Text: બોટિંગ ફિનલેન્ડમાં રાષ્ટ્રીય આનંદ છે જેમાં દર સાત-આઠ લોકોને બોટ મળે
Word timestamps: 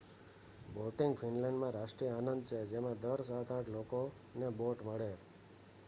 બોટિંગ 0.69 1.13
ફિનલેન્ડમાં 1.15 1.73
રાષ્ટ્રીય 1.73 2.15
આનંદ 2.15 2.43
છે 2.45 2.59
જેમાં 2.65 3.01
દર 3.01 3.21
સાત-આઠ 3.23 3.69
લોકોને 3.69 4.47
બોટ 4.57 4.79
મળે 4.83 5.11